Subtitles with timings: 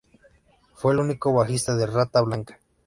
[0.73, 2.59] Fue el único bajista de Rata Blanca.